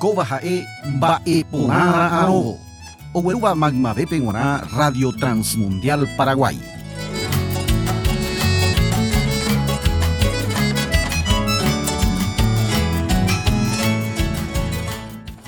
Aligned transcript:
oikóva 0.00 0.24
ha'e 0.24 0.64
mba'eporãra'arõ 0.96 2.40
oguerúva 3.12 3.52
magmavépe 3.52 4.16
g̃uarã 4.16 4.64
Radio 4.72 5.12
Transmundial 5.12 6.08
Paraguay. 6.16 6.56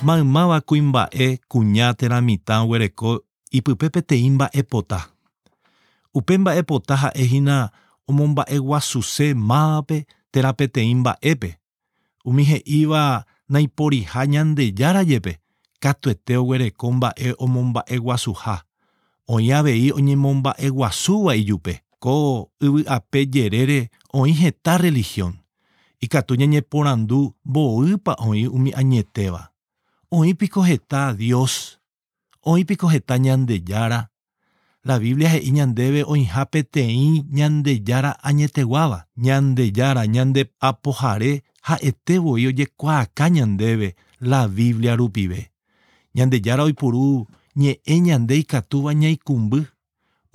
Maymáva 0.05 0.61
kuimba'e 0.61 1.41
kuña 1.49 1.97
teramitã 1.97 2.61
oguereko 2.61 3.25
ipype 3.57 3.89
peteĩ 3.89 4.37
mba'epota 4.37 5.01
upe 6.13 6.37
mba'epota 6.37 7.01
ha'ehína 7.09 7.73
omomba'eguasuse 8.05 9.33
mávapa 9.33 10.05
térã 10.29 10.53
peteĩ 10.53 10.93
mba'épe 11.01 11.57
umi 12.29 12.45
he'íva 12.45 13.25
naiporiha 13.53 14.21
Ñandejára 14.33 15.03
jepe 15.11 15.33
katuete 15.83 16.37
oguereko 16.41 16.87
mba'e 16.97 17.29
omomba'eguasuha 17.45 18.57
oĩ 19.35 19.49
avei 19.59 19.93
oñemomba'eguasúva 19.99 21.33
ijupe 21.43 21.75
ko 22.03 22.15
yvy'ape 22.67 23.21
jerére 23.35 23.79
oĩ 24.19 24.33
heta 24.41 24.79
religión 24.85 25.33
ikatu 26.05 26.35
ñañeporandu 26.41 27.19
mboýpa 27.49 28.13
oĩ 28.29 28.47
umi 28.57 28.71
añetéva 28.81 29.53
oĩpiko 30.13 30.63
heta 30.69 31.15
Dios. 31.17 31.81
Oĩpiko 32.45 32.89
heta 32.93 33.17
Ñandejára 33.19 34.11
la 34.85 34.99
Biblia 34.99 35.31
he'i 35.31 35.51
ñandéve 35.53 36.03
oĩha 36.05 36.45
peteĩ 36.53 37.23
Ñandejára 37.31 38.19
añeteguáva 38.23 39.07
Ñandejára 39.17 40.07
ñande 40.07 40.51
apohare 40.61 41.45
ha'etevoi 41.69 42.47
ojekuaaka 42.51 43.25
ñandéve 43.37 43.89
la 44.21 44.49
Biblia 44.49 44.97
rupive 44.97 45.41
Ñandejára 46.17 46.63
oipuru 46.65 47.27
ñe'ẽ 47.57 47.97
ñande 48.07 48.35
ikatúva 48.43 48.93
ñaikumby 48.95 49.61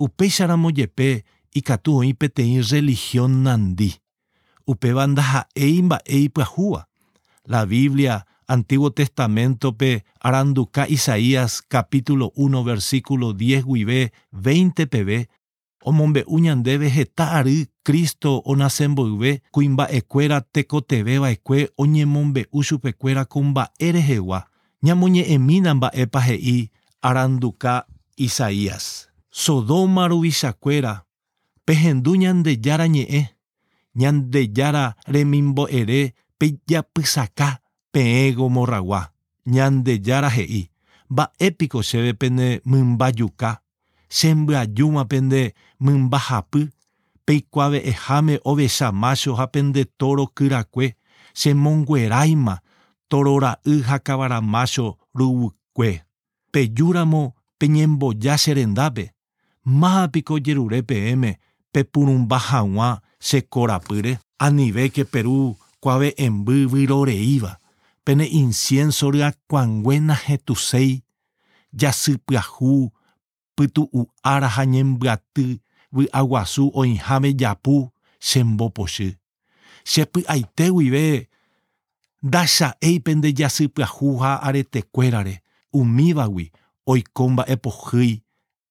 upéicharamo 0.04 0.68
jepe 0.78 1.24
ikatu 1.58 1.90
oĩ 2.00 2.12
peteĩ 2.20 2.62
religión 2.72 3.32
nandi 3.44 3.90
upéva 4.70 5.02
ndaha'éi 5.12 5.82
mba'e 5.86 6.16
ipyahúva 6.26 6.80
la 7.52 7.60
Biblia 7.66 8.14
Antiguo 8.48 8.90
Testamentope 8.90 10.04
aranduka 10.20 10.88
Isaías 10.88 11.62
capítulo 11.62 12.32
1 12.36 12.64
versículo 12.64 13.32
10 13.32 13.64
guive 13.64 14.12
20 14.32 14.86
peve 14.86 15.28
omombe'u 15.84 16.38
ñandéve 16.40 16.88
heta 16.90 17.32
ary 17.38 17.66
Kristo 17.82 18.42
onasembo'yve 18.44 19.42
kuimba'ekuéra 19.52 20.40
tekoteveva'ekue 20.40 21.68
oñemombe'u 21.78 22.62
chupekuérako 22.62 23.42
mba'e 23.42 23.92
rehegua 23.92 24.40
ñamoñe'ẽmína 24.84 25.74
mba'épa 25.74 26.20
he'i 26.20 26.70
aranduka 27.02 27.86
Isaías. 28.16 29.08
Sodoma 29.30 30.08
ruvichakuéra, 30.08 31.06
pehendu 31.64 32.16
ñandejára 32.16 32.86
ñe'ẽ, 32.88 33.22
ñandejára 33.94 34.96
remimbo'ere 35.06 36.14
pejapysaka 36.38 37.62
peẽ 37.92 38.32
gomorragua, 38.32 39.12
ñandejára 39.46 40.30
he'i 40.36 40.70
mba'épiko 41.10 41.82
chéve 41.82 42.14
pene 42.14 42.60
mymba 42.64 43.10
juka 43.12 43.62
sembyaju 44.08 45.04
pende 45.08 45.54
mymbahapy, 45.80 46.68
peikuave 47.24 47.78
eháme 47.84 48.38
ovechamácho 48.44 49.34
ha 49.34 49.46
pende 49.46 49.84
toro 49.84 50.26
kyrakue, 50.26 50.96
chemongueráima 51.34 52.60
torora'y 53.08 53.82
hakavaramácho 53.82 54.98
ryvykue. 55.14 56.02
Pejúramo 56.52 57.34
peñemboja 57.58 58.36
che 58.38 58.54
rendápe, 58.54 59.12
mápiko 59.64 60.38
jerure 60.38 60.82
peẽme 60.82 61.38
pepurũmba 61.72 62.38
hag̃ua 62.38 63.00
che 63.20 63.42
korapýre. 63.42 64.18
Anive 64.38 64.90
que 64.90 65.04
Perú 65.04 65.56
kuave 65.80 66.14
emby 66.16 66.66
vyroreíva, 66.66 67.58
pene 68.04 68.24
incienso 68.24 69.10
ryakuanguéna 69.10 70.14
hetuséi, 70.14 71.02
jasypyahu 71.72 72.92
pytu'uára 73.58 74.48
ha 74.54 74.62
ñembyaty 74.74 75.46
vy'aguasu 75.96 76.70
oĩháme 76.80 77.30
japu 77.40 77.90
chembopochy. 78.26 79.08
Chepy'aite 79.90 80.66
guive 80.74 81.28
ndacha'éipe 82.22 83.14
nde 83.14 83.32
jasypyahu 83.38 84.16
ha 84.22 84.30
aretekuérare 84.46 85.34
umívagui 85.72 86.46
oiko 86.86 87.28
mba'epohýi 87.28 88.22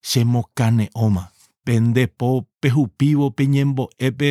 chemokane'õma 0.10 1.24
pendepo 1.66 2.48
pehupívo 2.62 3.32
peñembo'épe 3.38 4.30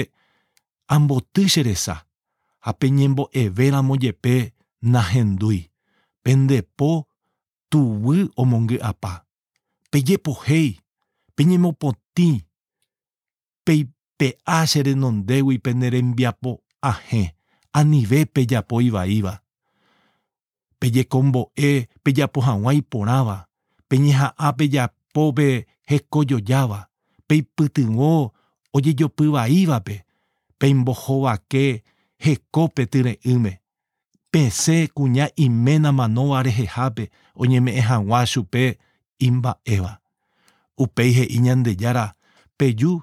amboty 0.89 1.45
che 1.53 1.62
resa 1.62 1.97
ha 2.65 2.72
peñembo'evéramo 2.72 3.97
jepe 4.03 4.55
nahendúi 4.83 5.71
pendepo 6.25 7.09
tuvy 7.71 8.28
omongy'apa 8.37 9.26
peyepojei, 9.97 10.79
peñemopotĩ, 11.37 12.45
peipe'a 13.65 14.67
che 14.67 14.83
renondégui 14.83 15.59
pene 15.59 15.89
rembiapo 15.91 16.61
ahẽ 16.83 17.34
anive 17.73 18.27
pejapo 18.27 18.81
ivaíva. 18.81 19.41
Pejekombo'e 20.81 21.89
pejapo 22.05 22.41
hag̃ua 22.41 22.75
iporãva, 22.75 23.49
peñeha'ã 23.89 24.53
pejapópe 24.59 25.65
hekojojáva, 25.89 26.81
peipytyvõ 27.28 28.13
ojejopyvaívape, 28.77 29.97
peimbohovake 30.59 31.83
hekópe 32.25 32.83
tyre'ỹme. 32.93 33.53
Pese 34.31 34.89
kuña 34.95 35.27
iména 35.37 35.93
manóva 35.93 36.43
rehehápe 36.43 37.09
oñeme'ẽ 37.34 37.81
hag̃ua 37.89 38.27
chupe 38.27 38.77
imba'éva. 39.19 40.00
Upéi 40.78 41.12
he'i 41.16 41.38
ñande 41.41 41.72
jára 41.81 42.16
peju 42.59 43.00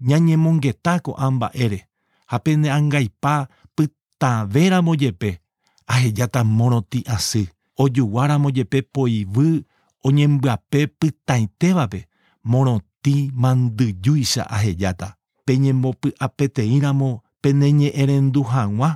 ñañemongetá 0.00 1.00
ko'ã 1.04 1.30
mba'ére 1.30 1.88
ha 2.30 2.36
pende'angaipa 2.44 3.48
pytavéramo 3.76 4.92
jepe 5.00 5.40
ahejáta 5.86 6.44
morotĩ 6.44 7.00
asy 7.06 7.48
ojuguáramo 7.82 8.48
jepe 8.56 8.82
poivy 8.82 9.64
oñembyape 10.06 10.80
pytãitévape 11.00 12.00
morotĩ 12.44 13.30
mandyjúicha 13.42 14.42
ahejáta 14.56 15.08
peñembopy'apeteĩramo 15.46 17.08
peneñe'ẽrendu 17.42 18.42
hag̃ua 18.52 18.90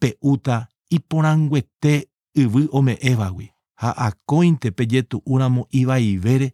pe'úta 0.00 0.56
iporãnguete 0.96 1.94
yvy 2.42 2.62
ome'ẽvagui 2.78 3.48
ha 3.76 3.90
ha'akóinte 3.92 4.70
pejetu'úramo 4.70 5.68
ivaivére 5.72 6.48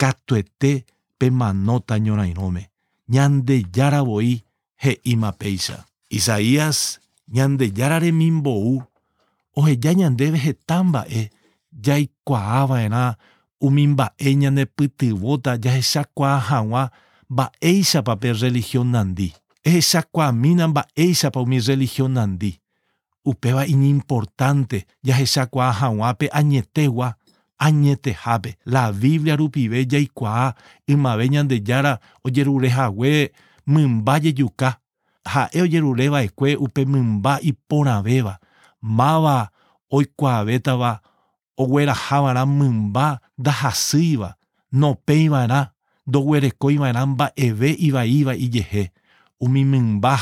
katuete 0.00 0.84
pe 1.18 1.30
manóta 1.30 1.98
ñorairõme 1.98 2.70
ñandejáravoi 3.14 4.42
he'ímapéicha 4.82 5.86
isaías 6.10 7.00
ñandejára 7.28 7.98
remimbou 7.98 8.82
oheja 9.56 9.92
ñandéve 9.94 10.38
heta 10.38 10.82
mba'e 10.84 11.30
jaikuaava'erã 11.84 13.16
umi 13.60 13.86
mba'e 13.86 14.34
ñanepytyvóta 14.42 15.58
jahechakuaa 15.62 16.38
hag̃ua 16.48 16.90
mba'éichapa 17.30 18.16
pe 18.16 18.32
religión 18.32 18.90
nandi. 18.90 19.32
Ehechakuaamína 19.64 20.68
mba'éichapa 20.68 21.40
umi 21.40 21.60
religión 21.60 22.12
nandi. 22.12 22.59
Upéva 23.30 23.62
iñimportante 23.72 24.78
jahechakuaa 25.06 25.72
hag̃uápe 25.80 26.26
añetegua 26.40 27.08
añetehápe 27.66 28.56
la 28.64 28.92
Biblia 28.92 29.36
rupive 29.36 29.84
jaikuaa 29.92 30.54
ymave 30.88 31.28
Ñandejára 31.28 31.98
ojerurehague 32.24 33.32
mymba 33.66 34.20
jejuka 34.20 34.68
ha'e 35.24 35.62
ojerureva'ekue 35.62 36.56
upe 36.56 36.84
mymba 36.84 37.38
iporãvéva 37.50 38.34
máva 38.80 39.50
oikuaavétava 39.90 41.00
oguerahava'erã 41.62 42.46
mymba 42.46 43.20
ndahasýiva 43.38 44.34
nopéiva'erã 44.72 45.60
ndoguerekóiva'erã 46.08 47.06
mba'eve 47.06 47.70
ivaíva 47.78 48.34
ijehe 48.34 48.90
umi 49.40 49.64
mymba 49.64 50.16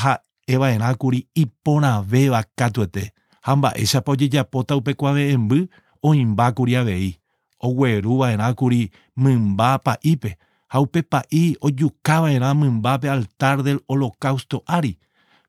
ha'eva'erãkuri 0.49 1.27
iporãvéva 1.35 2.43
katuete 2.55 3.11
ha 3.41 3.55
mba'éichapa 3.55 4.11
ojejapóta 4.11 4.75
upe 4.75 4.93
kuaave'ẽmby 4.93 5.59
oĩmbákuri 6.03 6.75
avei 6.81 7.17
ogueruva'erãkuri 7.61 8.89
mymba 9.17 9.79
pa'ípe 9.85 10.37
ha 10.67 10.81
upe 10.81 11.01
pa'i 11.01 11.55
ojukava'erã 11.61 12.53
mymbape 12.53 13.09
altar 13.09 13.63
del 13.63 13.79
holocausto 13.87 14.63
ári 14.65 14.97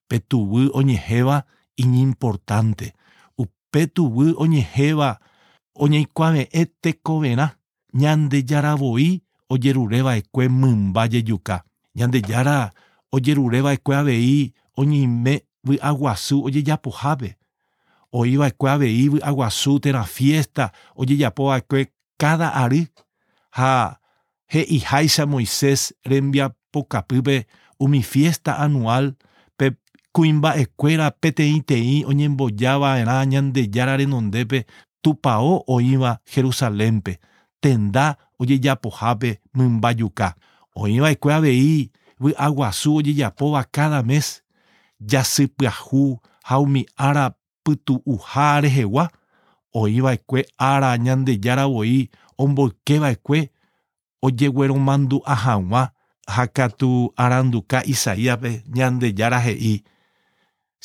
petuvy 0.08 0.68
oñehéva 0.72 1.44
iñimportante 1.76 2.92
upe 3.38 3.86
tuvy 3.86 4.34
oñehẽva 4.36 5.18
oñeikuaave'ẽ 5.74 6.64
tekovẽrã 6.82 7.46
ñandejaravoi 7.94 9.22
ojerureva'ekue 9.50 10.48
mymba 10.48 11.08
jejuka 11.08 11.64
ñandejára 11.96 12.72
ojerureva'ekue 13.12 13.96
avei 13.96 14.52
oñeime 14.80 15.34
vy'aguasu 15.66 16.36
ojejapohápe 16.46 17.30
oĩva'ekue 18.12 18.70
avei 18.74 19.08
vy'aguasu 19.14 19.78
térã 19.84 20.04
fiesta 20.16 20.70
ojejapova'ekue 20.96 21.86
cada 22.18 22.48
ary 22.62 22.82
ha 23.58 23.72
he'iháicha 24.52 25.26
Moisés 25.26 25.92
rembiapokapýpe 26.10 27.36
umi 27.80 28.02
fiesta 28.02 28.56
anual 28.64 29.14
pe 29.58 29.70
kuimba'ekuéra 30.12 31.10
peteĩteĩ 31.22 32.04
oñembojava'erã 32.10 33.24
Ñandejára 33.32 33.96
renondépe 34.00 34.66
tupão 35.02 35.62
oĩva 35.66 36.18
Jerusalénpe 36.32 37.20
tenda 37.60 38.16
ojejapohápe 38.40 39.38
mymba 39.54 39.94
juka 39.94 40.34
oĩva'ekue 40.76 41.32
avei 41.34 41.90
vy'aguasu 42.20 42.96
ojejapóva 43.00 43.64
cada 43.72 44.02
mes 44.02 44.42
jasy 45.00 45.46
pyahu 45.48 46.18
ha 46.44 46.58
umi 46.60 46.86
ára 46.96 47.30
pytu'uha 47.64 48.60
rehegua 48.60 49.08
oĩva'ekue 49.74 50.44
ára 50.58 50.96
Ñandejáravoi 50.96 52.10
omboykeva'ekue 52.38 53.40
ojegueromandu'a 54.22 55.34
hag̃ua 55.44 55.82
ha 56.26 56.46
katu 56.46 57.12
aranduka 57.16 57.82
Isaíaspe 57.84 58.62
Ñandejára 58.76 59.38
he'i 59.46 59.82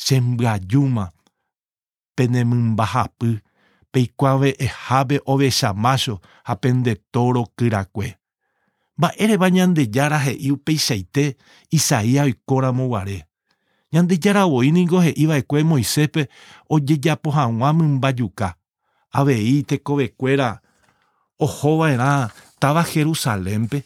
chembyajúma 0.04 1.04
pene 2.16 2.44
mymbahapy 2.44 3.30
peikuaave'ehápe 3.92 5.20
ovecha 5.26 5.74
ha 6.44 6.54
pende 6.56 6.94
toro 7.12 7.46
kyrakue 7.56 8.16
mba'érepa 8.98 9.50
Ñandejára 9.50 10.18
he'i 10.26 10.50
upeichaite 10.52 11.36
Isaías 11.70 12.24
oikóramoguare 12.26 13.26
Ñande 13.92 14.18
jaravoíniko 14.22 15.00
he'íva'ekue 15.00 15.62
Moisépe 15.62 16.28
ojejapo 16.68 17.30
hag̃ua 17.30 17.72
mymbajuka. 17.72 18.48
Avei 19.12 19.62
tekovekuéra 19.62 20.60
ohova'erã 21.38 22.28
táva 22.60 22.82
Jerusalémpe 22.92 23.78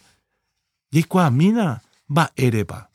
jaikuaamína 0.93 1.81
mba'érepa. 2.09 2.89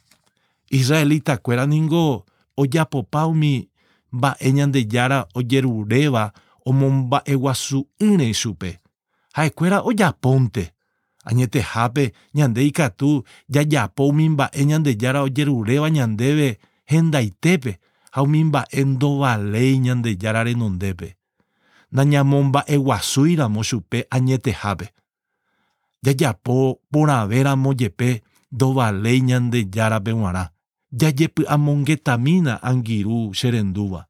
Israelitakuéra 0.72 1.66
niko 1.66 2.26
ojapopa 2.58 3.26
umi 3.28 3.70
mba'e 4.12 4.52
ñandejára 4.58 5.28
ojeruréva 5.38 6.24
omomba'eguasu'ỹre 6.66 8.34
chupe. 8.34 8.80
Ha'ekuéra 9.36 9.82
ojapónte 9.90 10.64
añetehápe 11.26 12.14
ñande 12.36 12.62
ikatu 12.66 13.24
jajapo 13.54 14.08
umi 14.08 14.30
mba'e 14.30 14.66
ñandejára 14.66 15.20
ojeruréva 15.24 15.90
ñandéve 15.90 16.58
hendaitepe 16.86 17.80
haumimba'endovalei 18.16 19.80
ñande 19.86 20.18
jára 20.22 20.44
nañamomba'eguasúiramo 21.96 23.64
chupe 23.64 24.08
añetehápe. 24.10 24.94
Jajapo 26.04 26.82
poravéramo 26.92 27.74
jepe 27.74 28.24
ndovalei 28.52 29.22
ñande 29.22 29.68
járape 29.74 30.12
g̃uarã. 30.14 30.52
Jajepy'amongetamína 31.00 32.60
angirũ 32.62 33.32
che 33.34 33.52
rendúva. 33.52 34.08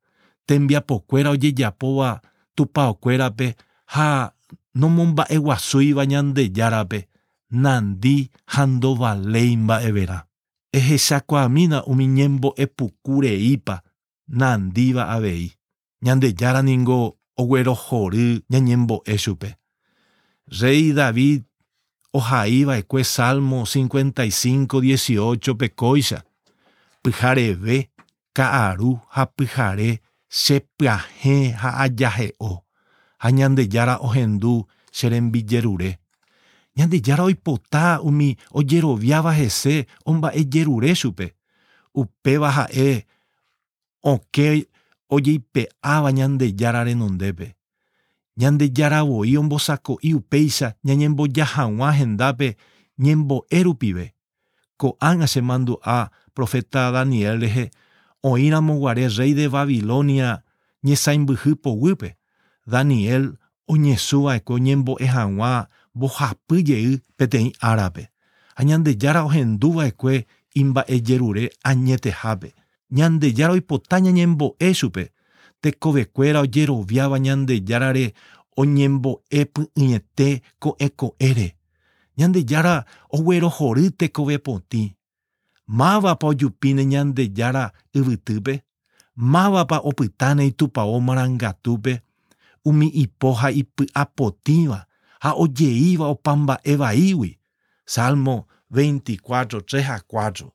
Tembiapokuéra 0.48 1.30
ojejapóva 1.32 2.22
tupaokuérape 2.56 3.56
ha 3.94 4.34
nomomba'eguasúiva 4.76 6.06
ñande 6.06 6.52
járape 6.58 7.08
nandi 7.50 8.30
ha 8.54 8.66
ndovalei 8.66 9.58
mba'everã 9.58 10.25
ehechakuaamína 10.78 11.78
umi 11.92 12.06
ñembo'epukureípa 12.18 13.76
nandíva 14.40 15.04
avei. 15.16 15.46
Ñandejára 16.06 16.62
ningo 16.62 16.98
oguerohory 17.42 18.44
ñañembo'e 18.52 19.16
chupe 19.24 19.50
rey 20.60 20.94
David 20.94 21.44
ohaíva'ekue 22.14 23.04
Salmo 23.04 23.66
55:18 23.66 25.56
pekóicha 25.58 26.24
pyhareve 27.04 27.90
ka'aru 28.34 29.00
ha 29.16 29.26
pyhare 29.26 30.02
chepyahẽ 30.30 31.38
ha 31.62 31.70
ajahe'o 31.86 32.52
ha 33.22 33.28
ñandejára 33.32 33.96
ohendu 34.08 34.66
che 34.96 35.10
rembijerure 35.10 36.00
Ñande 36.78 37.00
jaraoipota 37.02 38.02
umi 38.02 38.36
ojeroviáva 38.52 39.32
hese 39.34 39.88
omba'ejerure 40.06 40.94
chupe. 40.96 41.36
Upéva 41.94 42.50
ha'e 42.52 43.06
okẽ 44.04 44.68
ojeipe'áva 45.10 46.12
ñande 46.12 46.52
jára 46.60 46.84
renondépe. 46.84 47.56
Ñandejaravoi 48.38 49.38
ombosako'i 49.38 50.14
upéicha 50.14 50.76
ñañemboja 50.84 51.46
hag̃ua 51.54 51.90
hendápe 52.00 52.58
ñembo'e 53.00 53.64
rupive. 53.64 54.06
Ko'ág̃a 54.78 55.28
che 55.32 55.42
mandu'a 55.42 56.12
profeta 56.36 56.92
Daniel 56.92 57.40
rehe 57.40 57.72
oíramo 58.22 58.76
guare 58.82 59.08
rey 59.08 59.34
de 59.34 59.48
Babilonia 59.48 60.44
ñesãimbyhy 60.84 61.56
poguýpe. 61.64 62.18
Daniel 62.68 63.38
oñesũva'ekue 63.72 64.56
oñembo'e 64.60 65.08
hag̃ua 65.08 65.70
mbohapy 65.96 66.58
jey 66.68 66.88
peteĩ 67.18 67.50
árape 67.70 68.04
ha 68.56 68.62
ñandejára 68.70 69.22
ohenduva'ekue 69.28 70.16
imba'ejerure 70.62 71.44
añetehápe 71.70 72.50
ñandejára 72.98 73.54
oipota 73.54 74.00
ñañembo'e 74.06 74.74
chupe 74.80 75.04
tekovekuéra 75.62 76.40
ojeroviáva 76.46 77.18
ñandejárare 77.26 78.06
oñembo'e 78.62 79.40
py'ỹieté 79.54 80.28
ko'ẽko'ére 80.64 81.48
ñandejára 82.18 82.76
oguerohory 83.16 83.86
tekove 84.00 84.38
potĩ 84.46 84.84
mávapa 85.68 86.28
ojupíne 86.28 86.84
ñandejára 86.94 87.64
yvytýpe 87.98 88.54
mávapa 89.16 89.78
opytáne 89.90 90.44
itupãóma 90.52 91.06
marangatúpe 91.08 91.94
umi 92.70 92.88
ipo 93.04 93.34
ha 93.40 93.50
ipy'apotĩva 93.62 94.80
ha 95.20 95.34
ojeíva 95.34 96.08
opa 96.08 96.36
mba'e 96.36 96.76
vaígui 96.76 97.38
Salmo 97.86 98.48
24, 98.72 99.62
3 99.62 99.90
a 99.90 100.00
4 100.00 100.52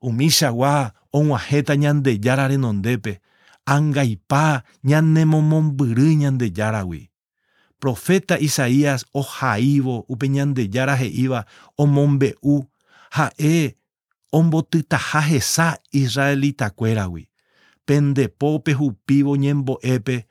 umíchagua 0.00 0.92
og̃uahẽta 1.12 1.74
Ñandejára 1.82 2.48
renondépe 2.48 3.20
ãngaipa 3.66 4.62
ñanemomombyry 4.84 6.16
Ñandejáragui 6.22 7.10
profeta 7.80 8.38
Isaías 8.38 9.04
ohaívo 9.14 10.04
upe 10.08 10.28
Ñandejára 10.28 10.94
he'íva 11.00 11.46
omombe'u 11.78 12.64
ha'e 13.16 13.76
ombotytaha 14.32 15.20
hesa 15.30 15.78
israelitakuéragui 15.92 17.28
pendepo 17.86 18.58
pehupívo 18.64 19.36
ñembo'épe 19.36 20.26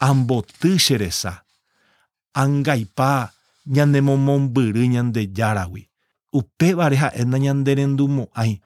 amboty 0.00 0.76
che 0.78 0.98
resa 0.98 1.43
angaipá 2.34 3.32
ñanemomombyry 3.66 4.88
ñande 4.88 5.30
járawi. 5.36 5.88
Upévare 6.32 6.96
ha'éna 6.96 7.38
ñanderendumo'ãi. 7.38 8.60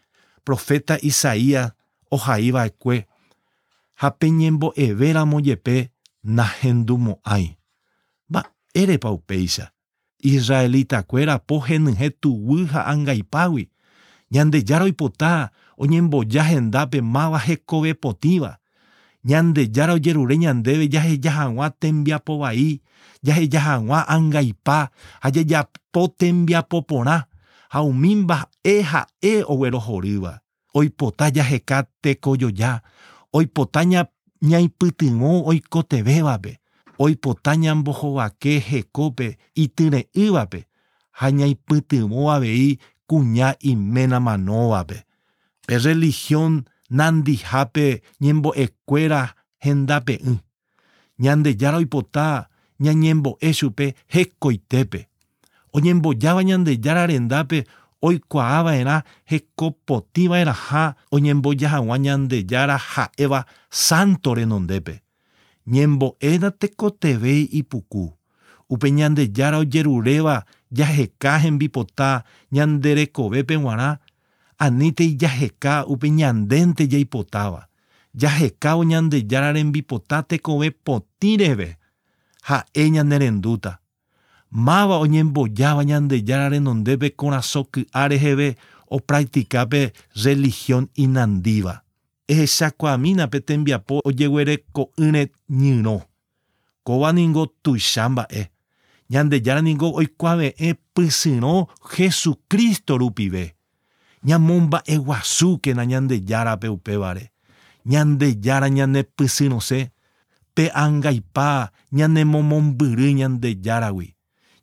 Profeta 0.45 0.97
Isaías 1.03 1.73
ohaiva'ekue 2.11 3.07
ha 4.01 4.09
peñembo'evéramo 4.11 5.41
jepe 5.45 5.93
nahendumo'ãi. 6.25 7.57
Mba'érepa 8.31 9.11
upéicha. 9.13 9.73
israelitakuéra 10.19 11.39
po 11.39 11.61
henyhẽ 11.63 12.11
tuguy 12.21 12.67
ha 12.73 12.91
angaipágui. 12.91 13.71
Ñandejára 14.31 14.85
oipota 14.85 15.53
oñemboja 15.77 16.43
hendápe 16.45 17.01
máva 17.01 17.39
ñande 17.39 18.59
Ñandejára 19.25 19.95
ojerure 19.95 20.37
ñandéve 20.37 20.89
jaheja 20.91 21.31
hag̃ua 21.31 21.71
tembiapovai 21.71 22.81
vai 23.23 23.27
jaheja 23.27 23.61
hag̃ua 23.61 24.01
ãngaipa 24.15 24.79
ha 25.23 25.29
jajapo 25.35 26.03
tembiapo 26.19 26.79
porã 26.89 27.17
ha 27.73 27.83
umi 27.83 28.15
mba'e 28.17 28.75
ha'e 28.91 29.33
oguerohorýva 29.53 30.33
oipota 30.75 31.31
jaheka 31.37 31.85
tekojoja 32.03 32.81
oipota 33.33 33.81
ñaipytyvõ 34.51 35.31
oikotevévape 35.51 36.53
oipota 36.99 37.55
ñambohovake 37.63 38.53
hekópe 38.71 39.27
ityre'ỹvape 39.63 40.61
ha 41.19 41.27
ñaipytyvõ 41.39 42.21
avei 42.35 42.79
kuña 43.09 43.55
iména 43.61 44.21
manóvape. 44.21 44.99
Pe 45.67 45.79
religión 45.79 46.65
nandihápe 46.91 48.03
ñembo'ekuéra 48.23 49.23
hendape'ỹ 49.65 50.35
ñande 51.19 51.51
jára 51.61 51.77
oipota 51.79 52.49
ñañembo'e 52.81 53.53
chupe 53.59 53.95
hekoitépe 54.15 55.09
oñembojáva 55.73 56.43
ñande 56.43 56.73
jára 56.85 57.07
rendápe 57.07 57.65
oikuaava'erã 58.03 58.97
hekopotiva'erãha 59.31 60.85
oñemboja 61.11 61.69
hag̃ua 61.75 61.97
ñande 62.07 62.45
jára 62.51 62.77
ha'éva 62.93 63.47
santo 63.71 64.35
renondépe 64.35 65.03
ñembo'éna 65.69 66.51
tekotevẽi 66.51 67.49
ipuku. 67.61 68.13
Upe 68.71 68.91
ñande 68.91 69.23
jára 69.37 69.59
ojeruréva 69.59 70.45
jaheka 70.71 71.39
hembipota 71.45 72.25
ñande 72.53 72.95
rekovépe 72.95 73.55
g̃uarã 73.57 73.99
aníntei 74.59 75.17
jaheka 75.21 75.85
upe 75.87 76.09
ñandénte 76.11 76.85
jaipotáva 76.93 77.69
jahekávo 78.15 78.83
ñande 78.85 79.25
jára 79.31 79.53
rembipota 79.53 80.23
tekove 80.23 80.71
potĩ 80.71 81.37
reve 81.41 81.79
ha'e 82.49 82.85
ñane 82.91 83.17
rendúta 83.19 83.81
máva 84.51 84.97
oñembojáva 85.05 85.83
ñande 85.85 86.17
jára 86.29 86.49
renondépe 86.49 87.09
korasõ 87.21 87.63
ky'a 87.73 88.09
reheve 88.09 88.57
opracticape 88.97 89.93
religión 90.25 90.89
inandíva 91.05 91.75
ehechakuamínape 92.29 93.41
tembiapo 93.41 94.01
ojeguereko'ỹre 94.09 95.23
ñyrõ 95.61 95.97
kóva 96.87 97.13
ningo 97.13 97.43
tuicha 97.63 98.09
mba'e 98.09 98.43
ñande 99.13 99.37
jára 99.45 99.63
ningo 99.63 99.89
oikuaave'ẽ 100.01 100.71
pysyrõ 100.95 101.55
Jesucristo 101.97 102.99
rupive 102.99 103.45
ñamomba'eguasúkena 104.29 105.85
ñande 105.85 106.17
járape 106.29 106.69
upévare 106.69 107.25
ñande 107.85 108.27
jára 108.45 108.69
ñane 108.69 109.05
pysyrõse 109.05 109.93
pe 110.59 110.75
angaipa 110.75 111.71
ñanemomombyry 111.95 113.15
ñande 113.21 113.51
járagui 113.65 114.09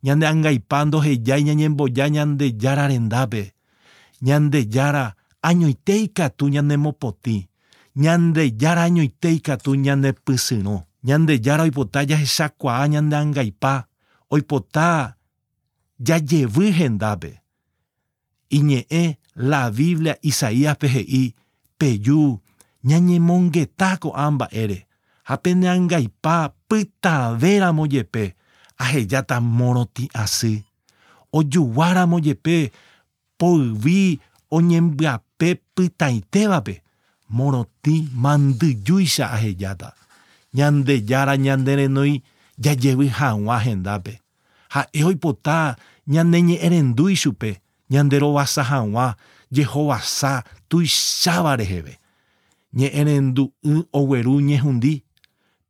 ñande 0.04 0.26
angaipa 0.28 0.84
ndohejái 0.86 1.42
ñañemboja 1.48 2.06
ñande 2.16 2.46
jára 2.62 2.88
rendápe 2.92 3.44
ñande 4.28 4.60
jára 4.76 5.16
añoitéi 5.50 6.12
katu 6.18 6.46
ñanemopotĩ 6.56 7.38
ñande 8.04 8.44
jára 8.62 8.84
añoitéi 8.92 9.40
katu 9.48 9.72
ñane 9.86 10.12
pysyrõ 10.26 10.78
ñande 11.08 11.34
jára 11.46 11.64
oipota 11.64 12.00
jahechakuaa 12.10 12.88
ñande 12.94 13.16
angaipa 13.24 13.74
oipota 14.34 15.16
jajevy 16.08 16.68
hendápe 16.80 17.32
iñe'ẽ 18.58 19.04
la 19.50 19.72
Biblia 19.72 20.14
Isaíaspe 20.30 20.88
he'i 20.96 21.24
peju 21.80 22.20
ñañemongetá 22.84 23.96
ko'ã 24.04 24.28
mba'ére 24.36 24.85
ha 25.28 25.36
pene 25.44 25.66
angaipa 25.70 26.54
pytavéramo 26.70 27.84
jepe 27.94 28.24
ahejáta 28.78 29.40
morotĩ 29.42 30.06
asy 30.14 30.64
ojuguáramo 31.38 32.20
jepe 32.26 32.72
poyvi 33.40 34.20
oñembyape 34.52 35.50
pytaitévape 35.76 36.76
morotĩ 37.38 37.96
mandyjúicha 38.24 39.26
ahejáta 39.36 39.90
ñande 40.58 40.94
jára 41.10 41.36
ñande 41.46 41.72
renói 41.76 42.14
jajevy 42.64 43.08
hag̃ua 43.18 43.58
hendápe 43.66 44.14
ha'e 44.74 45.04
oipota 45.04 45.76
ñane 46.08 46.38
ñe'ẽrendúi 46.48 47.16
chupe 47.22 47.52
ñande 47.92 48.20
rovasa 48.24 48.62
hag̃ua 48.72 49.08
jehovasa 49.56 50.44
tuicháva 50.70 51.56
reheve 51.60 51.94
ñe'ẽrendu'y 52.78 53.84
ogueru 54.00 54.36
ñehundi 54.50 54.94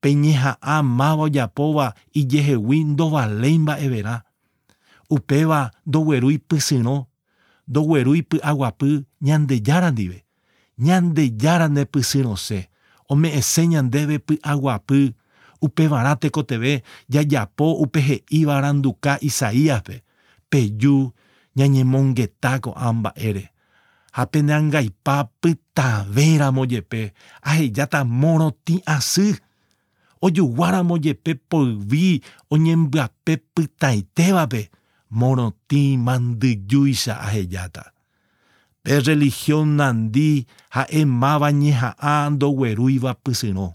peñeha'ã 0.05 0.85
máva 0.85 1.24
ojapóva 1.25 1.88
ijehegui 2.13 2.83
ndovaléi 2.93 3.57
mba'everã 3.63 4.15
upéva 5.09 5.71
ndoguerúi 5.88 6.38
pysyrõ 6.50 6.97
ndoguerúi 7.67 8.21
py'aguapy 8.29 8.91
ñande 9.25 9.55
jára 9.65 9.89
ndive. 9.91 10.19
Ñande 10.77 11.24
jára 11.41 11.67
nepysyrõse 11.75 12.59
ome'ẽse 13.09 13.62
ñandéve 13.74 14.19
py'aguapy 14.27 15.01
upevarã 15.65 16.13
tekoteve 16.21 16.83
jajapo 17.09 17.65
upe 17.83 18.00
he'íva 18.07 18.57
aranduka 18.57 19.17
Isaíaspe 19.21 20.03
peju 20.50 20.95
ñañemongetá 21.57 22.51
ko'ã 22.63 22.93
mba'ére 22.93 23.45
ha 24.15 24.24
pene 24.31 24.53
angaipa 24.53 25.15
pytavéramo 25.41 26.63
jepe 26.71 27.13
ahejáta 27.41 28.03
morotĩ 28.05 28.75
asy 28.85 29.33
ojuguáramo 30.22 30.98
jepe 30.98 31.36
poyvi 31.36 32.22
oñembyape 32.50 33.38
pytaitévape 33.53 34.69
morotĩ 35.12 35.98
mandyjúicha 35.98 37.19
ahejáta 37.19 37.91
pe. 38.84 39.00
Religión 39.01 39.75
nandi 39.77 40.45
ha'e 40.69 41.05
máva 41.05 41.50
ñeha'ã 41.51 42.29
ndoguerúiva 42.29 43.17
pysyrõ 43.24 43.74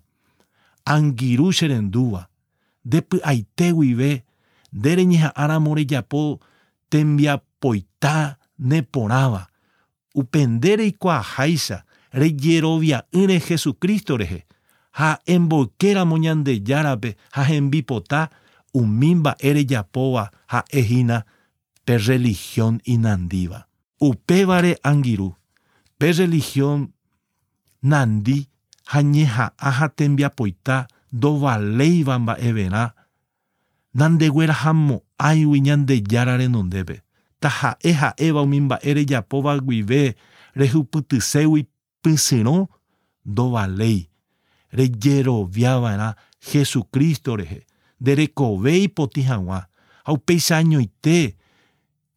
angirũ 0.85 1.50
che 1.52 1.66
rendúva 1.68 2.28
ndepy'aite 2.87 3.73
guive 3.75 4.25
ndereñeha'ãramo 4.73 5.75
rejapo 5.75 6.40
tembiapoita 6.90 8.38
neporãva 8.59 9.47
upe 10.14 10.47
nde 10.47 10.76
reikuaaháicha 10.76 11.85
rejerovia'ỹre 12.12 13.37
Jesucristo 13.47 14.16
rehe 14.16 14.47
ha 15.00 15.21
emboykéramo 15.26 16.16
ñande 16.19 16.61
járape 16.69 17.16
ha 17.33 17.42
hembipota 17.49 18.30
umi 18.75 19.14
mba'e 19.14 19.49
rejapóva 19.57 20.30
ha'ehína 20.52 21.25
pe 21.85 21.97
religión 21.99 22.80
inandíva 22.85 23.66
upévare 24.00 24.76
angirũ 24.85 25.33
pe 25.99 26.12
religión 26.12 26.92
nandi 27.83 28.38
ha 28.92 29.00
ñeha'ã 29.02 29.71
ha 29.78 29.87
tembiapoita 29.88 30.76
ndovaléiva 31.12 32.14
mba'everã 32.19 32.85
nandeguerahamo'ãigui 33.99 35.59
ñande 35.66 35.95
jára 36.11 36.37
renondépe 36.37 36.97
ta 37.40 37.49
ha'e 37.49 37.90
ha'éva 38.00 38.42
umi 38.45 38.61
mba'e 38.61 38.90
rejapóva 38.95 39.57
guive 39.64 40.14
rehupytységui 40.61 41.62
pysyrõ 42.04 42.69
ndovaléi 44.73 44.91
rejeroviava'erã 44.91 46.15
Jesucristo 46.41 47.37
rehe 47.37 47.67
nderekovéi 48.00 48.89
potĩ 48.89 49.23
hag̃ua 49.29 49.67
ha 50.05 50.12
upéicha 50.12 50.57
añoite 50.57 51.37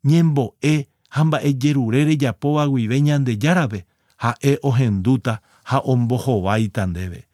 ñembo'e 0.06 0.88
ha 1.10 1.24
mba'e 1.24 1.54
jerure 1.62 2.06
rejapóva 2.06 2.68
guive 2.68 3.02
ñande 3.02 3.38
járape 3.42 3.86
ha'e 4.18 4.58
ohendúta 4.64 5.42
ha 5.64 5.80
ombohováita 5.80 6.86
ndéve 6.88 7.28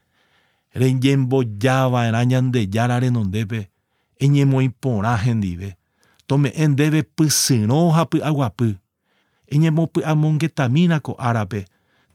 reñembojava'erã 0.73 2.23
ñande 2.25 2.67
jára 2.73 2.99
renondépe 2.99 3.69
eñemoĩ 4.19 4.69
porã 4.81 5.15
hendive 5.17 5.77
tome'ẽ 6.27 6.67
ndéve 6.67 7.03
pysyrõ 7.03 7.91
ha 7.95 8.05
py'aguapy 8.05 8.77
eñemopy'amongetamína 9.53 10.99
ko 10.99 11.15
árape 11.17 11.65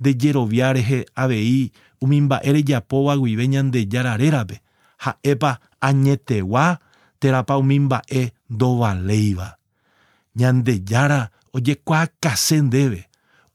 ndejerovia 0.05 0.73
rehe 0.77 1.09
avei 1.17 1.73
umi 2.05 2.21
mba'e 2.29 2.53
rejapóva 2.53 3.17
guive 3.17 3.49
ñande 3.49 3.89
jára 3.89 4.17
rérape 4.21 4.61
ha'épa 5.05 5.57
añetegua 5.81 6.77
térãpa 7.21 7.57
umi 7.57 7.79
mba'e 7.89 8.23
ndovaléiva 8.53 9.49
ñande 10.37 10.75
jára 10.91 11.31
ojekuaakase 11.57 12.61
ndéve 12.69 13.01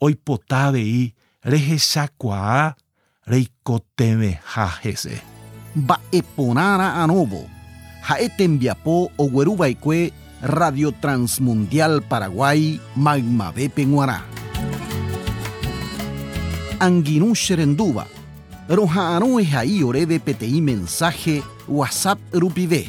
oipota 0.01 0.57
avei 0.73 1.13
rehechakuaa 1.45 2.73
reikotevẽha 3.29 4.65
hese 4.83 5.21
mba'eporãrã 5.77 6.87
arõvo 7.05 7.45
ha'e 8.09 8.27
tembiapo 8.37 9.11
ogueruva'ekue 9.21 9.99
Radio 10.41 10.89
Transmundial 11.01 12.01
Paraguay 12.09 12.79
maymavépe 12.95 13.83
g̃uarã 13.85 14.38
che 16.79 17.55
rendúva 17.55 18.05
roha'ãrõ 18.69 19.39
ehai 19.41 19.83
oréve 19.83 20.19
peteĩ 20.19 20.61
mensaje 20.61 21.41
WhatsApp 21.67 22.19
rupive 22.33 22.85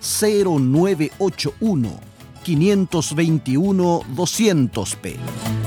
0981 0.00 2.00
521 2.44 4.04
200p 4.16 5.63